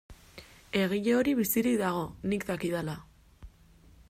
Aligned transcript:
Egile 0.83 1.13
hori 1.19 1.35
bizirik 1.41 1.77
dago, 1.83 2.03
nik 2.33 2.49
dakidala. 2.51 3.01